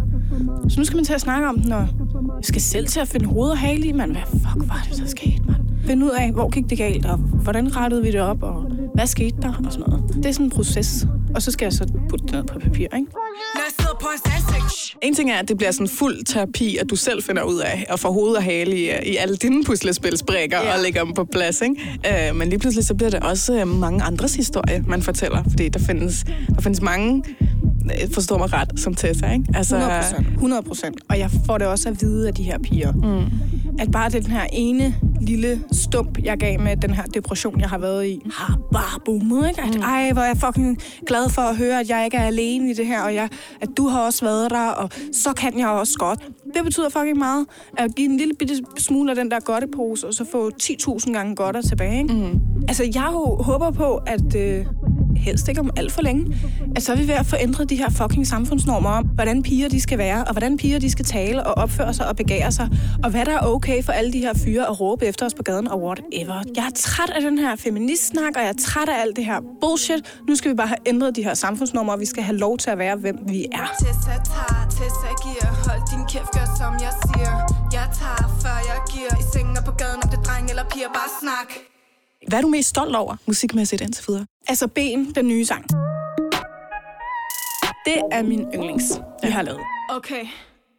[0.69, 3.07] Så nu skal man til at snakke om den, og jeg skal selv til at
[3.07, 4.11] finde hoved og hale i, mand.
[4.11, 5.57] Hvad fuck var det, der skete, mand?
[5.85, 9.07] Finde ud af, hvor gik det galt, og hvordan rettede vi det op, og hvad
[9.07, 10.15] skete der, og sådan noget.
[10.15, 11.07] Det er sådan en proces.
[11.35, 13.07] Og så skal jeg så putte det ned på papir, ikke?
[13.55, 14.56] Når jeg sidder på hans ansigt
[15.01, 17.85] En ting er, at det bliver sådan fuld terapi, at du selv finder ud af
[17.89, 20.75] at få hoved og hale i, i alle dine puslespilsbrikker Ja.
[20.77, 21.61] og lægger dem på plads.
[21.61, 22.29] Ikke?
[22.29, 25.43] Øh, men lige pludselig så bliver det også øh, mange andres historie, man fortæller.
[25.49, 27.23] Fordi der findes, der findes mange,
[28.03, 29.31] øh, forstår mig ret, som Tessa.
[29.31, 29.45] Ikke?
[29.55, 30.27] Altså, 100 procent.
[30.33, 30.95] 100 procent.
[31.09, 32.91] Og jeg får det også at vide af de her piger.
[32.91, 33.25] Mm.
[33.79, 37.77] At bare den her ene lille stump, jeg gav med den her depression, jeg har
[37.77, 39.61] været i, har bare boomet, ikke?
[39.61, 39.81] At, mm.
[39.81, 42.73] ej, hvor er jeg fucking glad for at høre, at jeg ikke er alene i
[42.73, 43.29] det her, og jeg,
[43.61, 46.19] at du har også været der, og så kan jeg også godt.
[46.53, 47.45] Det betyder fucking meget
[47.77, 51.35] at give en lille bitte smule af den der godtepose, og så få 10.000 gange
[51.35, 52.13] godter tilbage, ikke?
[52.13, 52.39] Mm.
[52.67, 53.09] Altså, jeg
[53.39, 54.35] håber på, at...
[54.35, 54.65] Øh,
[55.17, 56.35] helst ikke om alt for længe,
[56.75, 59.69] at så er vi ved at få ændret de her fucking samfundsnormer om, hvordan piger
[59.69, 62.69] de skal være, og hvordan piger de skal tale og opføre sig og begære sig,
[63.03, 65.43] og hvad der er okay for alle de her fyre at råbe efter os på
[65.43, 66.43] gaden og whatever.
[66.55, 69.39] Jeg er træt af den her feministsnak, og jeg er træt af alt det her
[69.61, 70.19] bullshit.
[70.27, 72.69] Nu skal vi bare have ændret de her samfundsnormer, og vi skal have lov til
[72.69, 73.67] at være, hvem vi er.
[73.79, 77.33] Tessa tager, Tessa giver Hold din kæft, gør som jeg siger
[77.77, 80.63] Jeg tager, før jeg giver I sengen og på gaden, om det er dreng eller
[80.73, 81.76] piger Bare snak
[82.27, 84.25] hvad er du mest stolt over musikmæssigt indtil videre?
[84.47, 85.65] Altså Ben, den nye sang.
[87.85, 88.83] Det er min yndlings,
[89.23, 89.61] vi har lavet.
[89.89, 90.25] Okay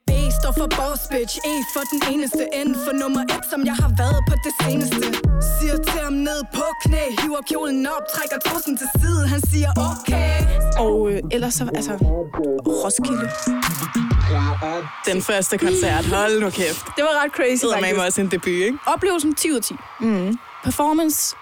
[0.06, 3.74] B står for boss bitch E for den eneste N for nummer et Som jeg
[3.82, 5.06] har været på det seneste
[5.56, 9.70] Siger til ham ned på knæ Hiver kjolen op, trækker trussen til side Han siger
[9.90, 10.37] okay
[10.87, 11.92] Og øh, ellers så, altså,
[12.82, 13.26] Roskilde.
[15.12, 16.87] Den første koncert, hold nu kæft.
[16.96, 18.78] Det var ret crazy, Det med også en debut, ikke?
[18.87, 19.74] Oplevelsen 10 ud af 10.
[20.00, 20.38] Mm.
[20.64, 21.37] Performance,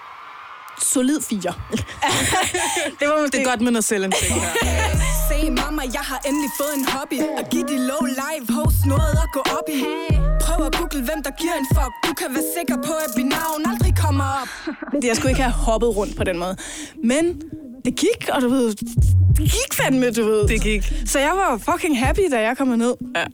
[0.83, 1.41] solid 4.
[3.01, 3.39] det var måske...
[3.39, 4.53] Det er godt med noget selvindsigt her.
[5.31, 9.15] Se mamma, jeg har endelig fået en hobby At give de low live host noget
[9.25, 9.81] at gå op i
[10.41, 13.27] Prøv at google, hvem der giver en fuck Du kan være sikker på, at mit
[13.27, 14.51] navn aldrig kommer op
[14.93, 16.57] Det, jeg skulle ikke have hoppet rundt på den måde.
[17.05, 17.25] Men
[17.85, 18.75] det gik, og du ved,
[19.37, 20.49] det gik fandme, du ved.
[20.49, 20.93] Det gik.
[21.07, 22.95] Så jeg var fucking happy, da jeg kom ned.
[23.17, 23.25] Ja.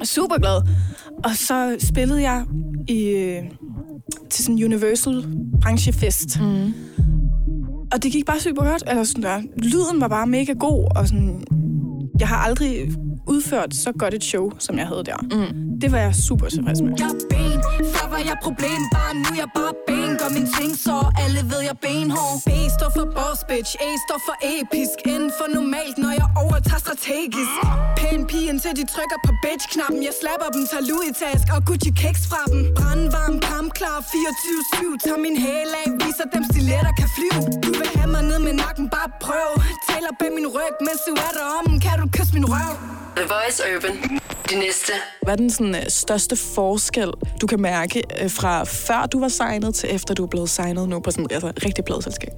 [0.00, 0.62] Og super glad.
[1.24, 2.44] Og så spillede jeg
[2.88, 3.42] i, øh,
[4.30, 5.24] til sådan en Universal
[5.60, 6.40] branchefest.
[6.40, 6.74] Mm.
[7.92, 8.84] Og det gik bare super godt.
[8.88, 9.42] Eller sådan der.
[9.56, 11.44] Lyden var bare mega god, og sådan,
[12.20, 12.92] jeg har aldrig
[13.28, 15.16] udført så godt et show, som jeg havde der.
[15.22, 15.69] Mm.
[15.82, 16.92] Det var jeg super tilfreds med.
[17.04, 17.58] Jeg ben,
[17.94, 21.40] før var jeg problem Bare nu er jeg bare ben, gør min ting så Alle
[21.50, 22.36] ved jeg benhård.
[22.48, 24.96] B står for boss bitch, A står for episk.
[25.22, 27.54] N for normalt, når jeg overtager strategisk.
[27.98, 30.00] Pæn pige indtil de trykker på bitch-knappen.
[30.08, 32.60] Jeg slapper dem, tager Louis task og Gucci kicks fra dem.
[32.78, 37.40] Brandvarm, kampklar, 24-7 Tager min hæl af, viser dem stiletter kan flyve.
[37.64, 39.50] Du vil have mig ned med nakken, bare prøv.
[39.88, 42.72] Taler bag min ryg, mens du er derom Kan du kysse min røv?
[43.18, 43.94] The Voice Urban.
[44.50, 44.92] de næste.
[45.22, 49.28] Hvad er den sådan, øh, største forskel, du kan mærke øh, fra før du var
[49.28, 52.32] signet til efter du er blevet signet nu på sådan altså, rigtig pladeselskab?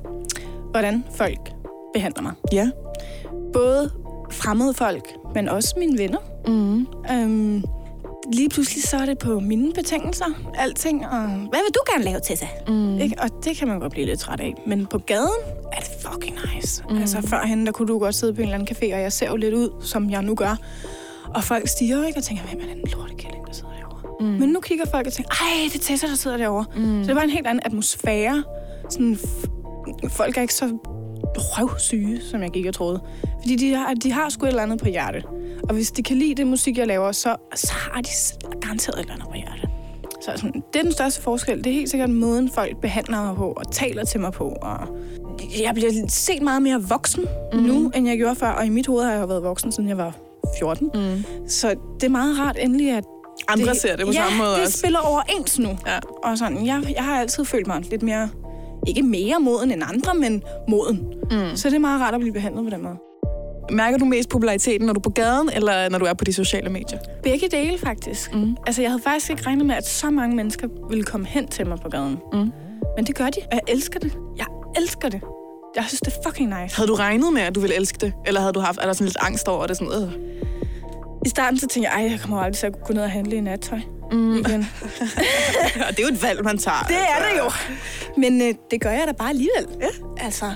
[0.70, 1.52] Hvordan folk
[1.94, 2.32] behandler mig.
[2.52, 2.70] Ja.
[3.52, 3.90] Både
[4.30, 6.18] fremmede folk, men også mine venner.
[6.46, 6.86] Mm.
[7.10, 7.64] Øhm,
[8.32, 11.06] lige pludselig så er det på mine betingelser, alting.
[11.06, 12.46] Og hvad vil du gerne lave, Tessa?
[12.68, 12.98] Mm.
[12.98, 13.16] Ikke?
[13.18, 14.54] Og det kan man godt blive lidt træt af.
[14.66, 15.42] Men på gaden
[15.72, 16.84] er det fucking nice.
[16.90, 16.98] Mm.
[16.98, 19.28] Altså førhen, der kunne du godt sidde på en eller anden café, og jeg ser
[19.28, 20.56] jo lidt ud, som jeg nu gør.
[21.34, 24.16] Og folk stiger ikke og tænker, hvem er den lortekælling, der sidder derovre?
[24.20, 24.26] Mm.
[24.26, 26.64] Men nu kigger folk og tænker, ej, det er Tessa, der sidder derovre.
[26.76, 27.04] Mm.
[27.04, 28.44] Så det var en helt anden atmosfære.
[28.90, 29.18] Sådan,
[30.08, 30.78] folk er ikke så
[31.36, 33.00] røvsyge, som jeg gik og troede.
[33.40, 35.22] Fordi de har, de har sgu et eller andet på hjerte.
[35.68, 38.08] Og hvis de kan lide det musik, jeg laver, så, så har de
[38.60, 39.68] garanteret et eller andet på hjerte.
[40.20, 41.58] Så sådan, det er den største forskel.
[41.58, 44.56] Det er helt sikkert måden, folk behandler mig på og taler til mig på.
[44.62, 44.78] Og
[45.62, 47.58] jeg bliver set meget mere voksen mm.
[47.58, 48.48] nu, end jeg gjorde før.
[48.48, 50.16] Og i mit hoved har jeg været voksen, siden jeg var
[50.62, 50.90] 14.
[50.94, 51.24] Mm.
[51.48, 53.04] Så det er meget rart endelig, at
[53.48, 54.78] Andre ser det på ja, samme måde det også.
[54.78, 55.68] spiller overens nu.
[55.86, 55.98] Ja.
[56.24, 58.28] Og sådan, jeg, jeg har altid følt mig lidt mere,
[58.86, 60.96] ikke mere moden end andre, men moden.
[61.30, 61.56] Mm.
[61.56, 62.96] Så det er meget rart at blive behandlet på den måde.
[63.72, 66.32] Mærker du mest populariteten, når du er på gaden, eller når du er på de
[66.32, 66.98] sociale medier?
[67.22, 68.34] Begge dele, faktisk.
[68.34, 68.56] Mm.
[68.66, 71.66] Altså, jeg havde faktisk ikke regnet med, at så mange mennesker ville komme hen til
[71.66, 72.18] mig på gaden.
[72.32, 72.50] Mm.
[72.96, 74.12] Men det gør de, og jeg elsker det.
[74.38, 74.46] Jeg
[74.76, 75.20] elsker det.
[75.76, 76.76] Jeg synes, det er fucking nice.
[76.76, 78.12] Havde du regnet med, at du ville elske det?
[78.26, 79.76] Eller havde du haft er der sådan lidt angst over det?
[79.76, 80.12] Sådan, øh.
[81.26, 83.36] I starten så tænkte jeg, ej, jeg kommer aldrig til at gå ned og handle
[83.36, 83.78] i nattøj.
[84.12, 84.36] Mm.
[84.36, 84.68] Igen.
[85.88, 86.84] Og det er jo et valg, man tager.
[86.88, 87.50] Det er det jo.
[88.20, 89.66] Men øh, det gør jeg da bare alligevel.
[89.80, 90.24] Ja.
[90.24, 90.52] Altså,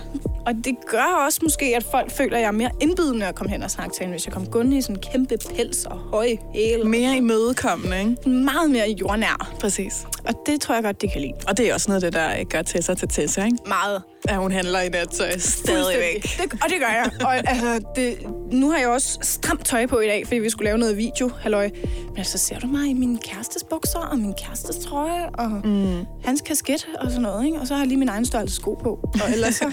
[0.47, 3.53] og det gør også måske, at folk føler, at jeg er mere indbydende at komme
[3.53, 5.99] hen og snakke til hende, hvis jeg kommer gående i sådan en kæmpe pels og
[5.99, 6.85] høje hæle.
[6.85, 8.29] Mere imødekommende, ikke?
[8.31, 9.55] Meget mere jordnær.
[9.61, 10.07] Præcis.
[10.25, 11.33] Og det tror jeg godt, de kan lide.
[11.49, 13.57] Og det er også noget af det, der gør Tessa til Tessa, ikke?
[13.67, 14.03] Meget.
[14.29, 16.23] At hun handler i nattøj stadigvæk.
[16.23, 17.11] Det, og det gør jeg.
[17.21, 18.19] Og altså, det,
[18.53, 21.31] nu har jeg også stramt tøj på i dag, fordi vi skulle lave noget video,
[21.41, 21.71] halløj.
[22.15, 26.05] Men så ser du mig i min kærestes bukser, og min kærestes trøje, og mm.
[26.25, 27.59] hans kasket og sådan noget, ikke?
[27.61, 28.91] Og så har jeg lige min egen størrelse sko på.
[29.25, 29.73] Og ellers så,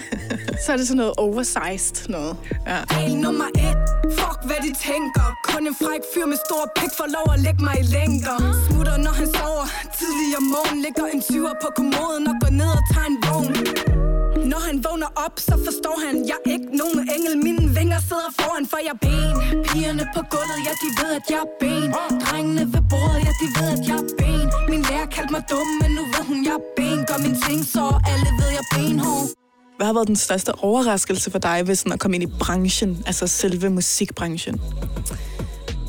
[0.66, 2.36] så er det sådan noget oversized noget.
[2.66, 3.76] Regel nummer et,
[4.18, 7.64] fuck hvad de tænker Kun en fræk fyr med stor pik får lov at lægge
[7.64, 8.36] mig i længder
[8.66, 9.66] Smutter når han sover,
[9.98, 14.03] tidlig om morgen Ligger en tyver på kommoden og går ned og tager en vogn
[14.52, 18.30] når han vågner op, så forstår han, jeg er ikke nogen engel Mine vinger sidder
[18.38, 19.34] foran, for jeg er ben
[19.68, 21.88] Pigerne på gulvet, ja de ved, at jeg er ben
[22.24, 25.68] Drengene ved bordet, ja de ved, at jeg er ben Min lærer kaldte mig dum,
[25.80, 28.70] men nu ved hun, jeg er ben Gør min ting, så alle ved, jeg er
[28.74, 29.26] benhård
[29.76, 33.02] Hvad har været den største overraskelse for dig ved sådan at komme ind i branchen,
[33.06, 34.60] altså selve musikbranchen?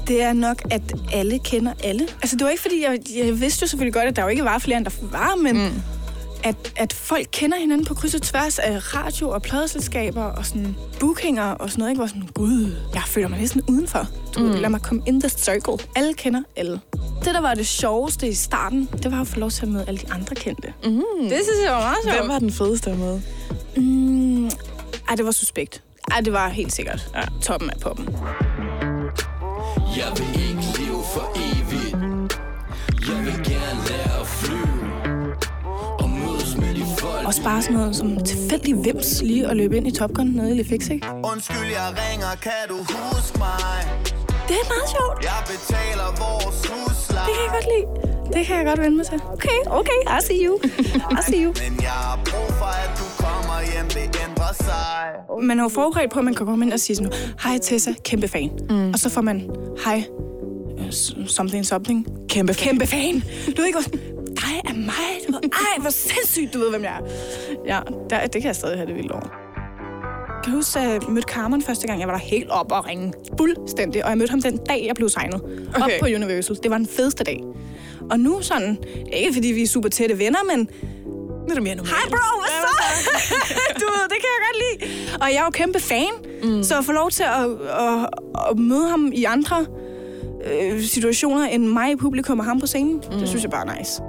[0.07, 0.81] Det er nok, at
[1.13, 2.07] alle kender alle.
[2.21, 4.43] Altså, det var ikke, fordi jeg, jeg vidste jo selvfølgelig godt, at der jo ikke
[4.43, 5.81] var flere, end der var, men mm.
[6.45, 10.75] At, at folk kender hinanden på kryds og tværs af radio- og pladeselskaber og sådan
[10.99, 11.99] bookinger og sådan noget, ikke?
[11.99, 14.07] Hvor sådan, gud, jeg føler mig næsten udenfor.
[14.35, 14.51] Du, mm.
[14.51, 15.87] Lad mig komme in the circle.
[15.95, 16.79] Alle kender alle.
[17.25, 19.85] Det, der var det sjoveste i starten, det var at få lov til at møde
[19.87, 20.73] alle de andre kendte.
[20.83, 21.01] Mm.
[21.19, 22.17] Det synes jeg var meget sjovt.
[22.17, 23.21] Hvem var den fedeste at møde?
[23.77, 24.45] Mm,
[25.09, 25.83] ej, det var suspekt.
[26.11, 27.21] Ej, det var helt sikkert ja.
[27.41, 28.09] toppen af poppen.
[29.97, 32.39] Jeg vil ikke leve for evigt
[33.09, 33.84] Jeg vil gerne
[37.25, 40.51] Også bare sådan noget som tilfældig vims lige at løbe ind i Top Gun nede
[40.51, 41.07] i Le Fix, ikke?
[41.33, 43.81] Undskyld, jeg ringer, kan du huske mig?
[44.49, 45.17] Det er meget sjovt.
[45.31, 47.85] Jeg betaler vores husleje Det kan jeg godt lide.
[48.35, 49.19] Det kan jeg godt vende mig til.
[49.33, 50.59] Okay, okay, I see you.
[51.17, 51.53] I see you.
[51.63, 55.05] Men jeg har brug for, at du kommer hjem, det ændrer sig
[55.47, 57.11] Man er jo forberedt på, at man kan komme ind og sige sådan,
[57.43, 58.49] hej Tessa, kæmpe fan.
[58.69, 58.89] Mm.
[58.89, 59.49] Og så får man,
[59.85, 60.03] hej,
[60.79, 60.91] øh,
[61.27, 62.07] something, something.
[62.29, 62.67] Kæmpe fan.
[62.67, 63.23] Kæmpe fan.
[63.47, 63.79] Du ved ikke,
[64.63, 65.27] dig er mig.
[65.27, 67.01] Du ved, ej, hvor sindssygt, du ved, hvem jeg er.
[67.65, 69.29] Ja, der, det kan jeg stadig have det vildt over.
[70.43, 71.99] Kan du huske, at jeg mødte Carmen første gang?
[71.99, 73.13] Jeg var der helt op og ringe.
[73.37, 74.03] Fuldstændig.
[74.03, 75.41] Og jeg mødte ham den dag, jeg blev signet.
[75.75, 75.81] Okay.
[75.81, 76.55] Op på Universal.
[76.63, 77.43] Det var den fedeste dag.
[78.11, 78.77] Og nu sådan,
[79.13, 81.95] ikke fordi vi er super tætte venner, men Nu er det mere normalt.
[81.95, 82.73] Hej bro, hvad så?
[83.81, 84.91] du ved, det kan jeg godt lide.
[85.21, 86.13] Og jeg er jo kæmpe fan,
[86.43, 86.63] mm.
[86.63, 87.45] så at få lov til at,
[87.85, 88.09] at,
[88.51, 89.65] at møde ham i andre
[90.51, 93.19] øh, situationer end mig i publikum og ham på scenen, mm.
[93.19, 94.01] det synes jeg bare er nice.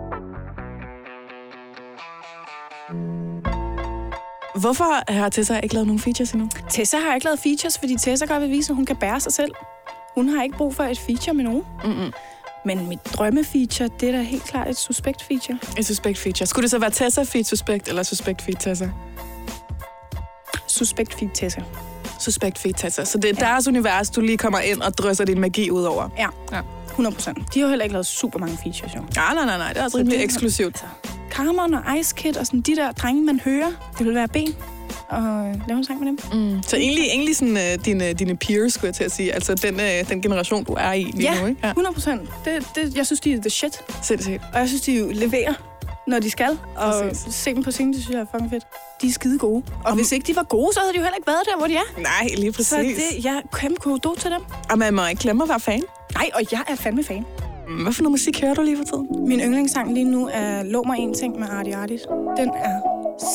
[4.60, 6.48] Hvorfor har Tessa ikke lavet nogen features endnu?
[6.70, 9.32] Tessa har ikke lavet features, fordi Tessa godt vil vise, at hun kan bære sig
[9.32, 9.52] selv.
[10.14, 11.62] Hun har ikke brug for et feature med nogen.
[11.84, 12.12] Mm-mm.
[12.64, 15.58] Men mit drømmefeature, det er da helt klart et suspekt feature.
[15.78, 16.46] Et suspekt feature.
[16.46, 18.88] Skulle det så være Tessa feed suspekt, eller suspekt feed Tessa?
[20.66, 21.60] Suspekt feed Tessa.
[22.20, 23.04] Suspekt feed Tessa.
[23.04, 23.52] Så det er ja.
[23.52, 26.08] deres univers, du lige kommer ind og drysser din magi ud over.
[26.18, 26.60] Ja, Ja.
[26.96, 27.38] 100 procent.
[27.54, 29.00] De har jo heller ikke lavet super mange features, jo.
[29.16, 29.68] Ja, nej, nej, nej.
[29.72, 30.84] Det er også rimelig eksklusivt.
[31.30, 34.54] Carmen og Ice Kid og sådan de der drenge, man hører, det vil være ben.
[35.08, 36.18] og øh, lave en sang med dem.
[36.32, 36.62] Mm.
[36.62, 39.32] Så egentlig, egentlig sådan, uh, dine, dine peers, skulle jeg til at sige.
[39.32, 41.60] Altså den, uh, den generation, du er i lige Ja, nu, ikke?
[41.66, 42.20] 100 procent.
[42.44, 43.80] Det, det, jeg synes, de er the shit.
[44.02, 44.42] Sindssygt.
[44.54, 45.54] Og jeg synes, de jo leverer,
[46.06, 46.58] når de skal.
[46.76, 47.34] Og Præcis.
[47.34, 48.64] se dem på scenen, det synes jeg er fucking fedt.
[49.02, 49.62] De er skide gode.
[49.84, 51.66] Og hvis ikke de var gode, så havde de jo heller ikke været der, hvor
[51.66, 52.00] de er.
[52.02, 52.68] Nej, lige præcis.
[52.68, 54.40] Så det, jeg er kæmpe kudo til dem.
[54.70, 55.82] Og man må ikke glemme at være fan.
[56.14, 57.24] Nej, og jeg er fandme fan.
[57.82, 59.28] Hvad for noget musik hører du lige for tiden?
[59.28, 62.00] Min yndlingssang lige nu er Lov mig en ting med Artie Artis.
[62.36, 62.76] Den er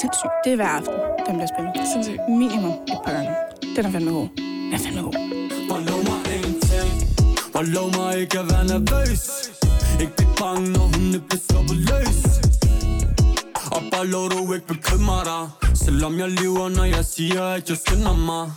[0.02, 0.30] sindssyg.
[0.44, 0.94] Det er hver aften,
[1.28, 1.74] den bliver spillet.
[1.94, 2.20] Sindssygt.
[2.30, 3.32] Minimum et par gange.
[3.76, 4.28] Den er fandme god.
[4.38, 5.14] Den er fandme god.
[5.74, 6.92] Og lov mig ingenting
[7.54, 9.24] Og lov mig ikke at være nervøs
[10.02, 12.20] Ikke blive bange, når hun er blevet sluppet løs
[13.76, 15.44] Og bare lov du ikke bekymre dig
[15.76, 18.52] Selvom jeg lyver, når jeg siger, at jeg skynder mig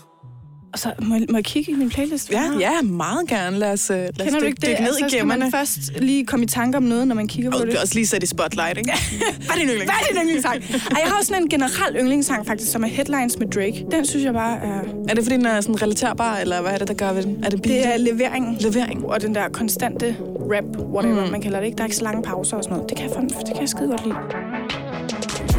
[0.75, 2.31] Og så må, jeg- må jeg kigge i min playlist?
[2.33, 3.59] Ja, ja, meget gerne.
[3.59, 5.41] Lad os, uh, lad os Kender du dykke, dykke ned altså, i skal gemmerne.
[5.41, 7.75] man først lige komme i tanke om noget, når man kigger på Og det.
[7.75, 8.93] du også lige sætte i spotlight, ikke?
[9.47, 9.85] Hvad er din yndlings?
[9.85, 10.55] Hvad er din yndlingssang?
[10.57, 13.85] Ej, jeg har også sådan en generel yndlingssang, faktisk, som er Headlines med Drake.
[13.91, 14.81] Den synes jeg bare er...
[15.09, 17.45] Er det, fordi den er sådan relaterbar, eller hvad er det, der gør ved den?
[17.45, 17.85] Er det beat?
[17.85, 18.57] Det er leveringen.
[18.61, 19.05] Levering.
[19.05, 20.17] Og den der konstante
[20.53, 21.31] rap, whatever mm.
[21.33, 21.67] man kalder det.
[21.67, 21.77] Ikke?
[21.77, 22.91] Der er ikke så lange pauser og sådan noget.
[22.91, 24.17] Det kan jeg, fandme- det kan jeg skide godt lide.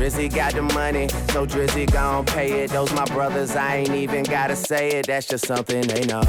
[0.06, 2.70] Drizzy got the money, so Drizzy gon' pay it.
[2.70, 5.08] Those my brothers, I ain't even gotta say it.
[5.08, 6.22] That's just something they know.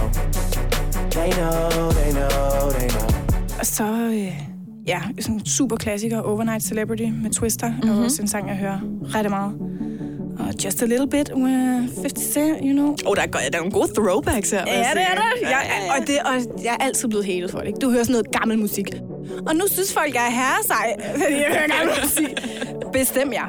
[1.10, 3.08] They know, they know, they know.
[3.58, 3.84] Og så...
[3.84, 4.32] Øh,
[4.86, 7.68] ja, sådan en super klassiker, Overnight Celebrity med Twister.
[7.68, 7.90] Mm-hmm.
[7.90, 8.80] Og også en sang, jeg hører
[9.14, 9.52] rigtig meget.
[10.38, 12.88] Og Just a Little Bit med 50 Cent, you know.
[12.88, 14.64] Åh, oh, der, er, go- der er nogle gode throwbacks her.
[14.66, 15.48] Ja, det er der.
[15.48, 17.66] Jeg, og, det, og jeg er altid blevet hated for det.
[17.66, 17.78] Ikke?
[17.78, 18.88] Du hører sådan noget gammel musik.
[19.46, 22.28] Og nu synes folk, jeg er herre sej, fordi jeg hører gammel musik.
[22.92, 23.48] Bestem jeg.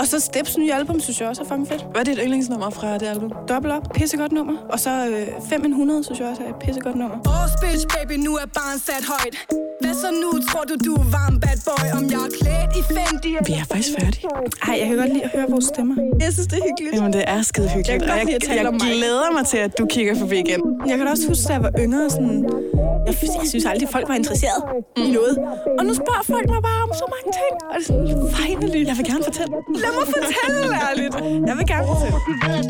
[0.00, 1.82] Og så Steps nye album, synes jeg også er fucking fedt.
[1.90, 3.32] Hvad er dit yndlingsnummer fra det album?
[3.48, 4.56] Dobbelt op, pissegodt nummer.
[4.72, 7.16] Og så øh, 500, synes jeg også er et pissegodt nummer.
[7.28, 9.34] Boss bitch, baby, nu er barn sat højt.
[9.82, 11.84] Hvad så nu, tror du, du er varm bad boy?
[11.98, 13.30] Om jeg er klædt i Fendi?
[13.48, 14.26] Vi er faktisk færdige.
[14.68, 15.96] Ej, jeg kan godt lide at høre vores stemmer.
[16.24, 16.94] Jeg synes, det er hyggeligt.
[16.96, 17.88] Jamen, det er skide hyggeligt.
[17.88, 20.60] Jeg kan godt lide jeg, jeg glæder mig til, at du kigger forbi igen.
[20.90, 22.38] Jeg kan da også huske, da jeg var yngre, sådan...
[23.06, 24.60] Jeg, jeg synes aldrig, folk var interesseret
[24.96, 25.02] mm.
[25.02, 25.34] i noget.
[25.78, 27.52] Og nu spørger folk mig bare om så mange ting.
[27.70, 28.06] Og det er sådan,
[28.38, 28.80] finally.
[28.90, 29.52] Jeg vil gerne fortælle.
[29.82, 31.14] Lad mig fortælle ærligt.
[31.48, 32.18] Jeg vil gerne fortælle.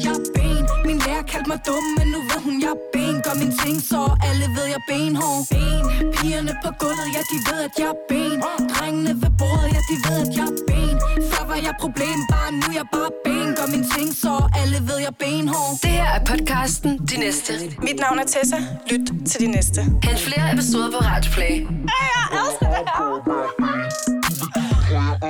[0.06, 0.62] Jeg er ben.
[0.88, 3.14] Min lærer kaldte mig dum, men nu ved hun, jeg er ben.
[3.24, 5.40] Gør min ting, så alle ved, jeg er benhård.
[5.52, 5.82] Ben.
[6.16, 8.36] Pigerne på gulvet, ja, de ved, at jeg er ben.
[8.72, 10.96] Drengene ved bordet, ja, de ved, at jeg er ben.
[11.32, 13.48] Før var jeg problem, bare nu er jeg bare ben.
[13.58, 15.72] Gør min ting, så alle ved, jeg er benhård.
[15.82, 17.52] Det her er podcasten De Næste.
[17.86, 18.58] Mit navn er Tessa.
[18.90, 19.80] Lyt til De Næste.
[20.06, 21.54] Hent flere episoder på Radioplay.
[21.94, 23.08] Ja, jeg elsker det her.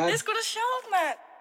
[0.06, 1.31] Det er sgu da sjovt, mand.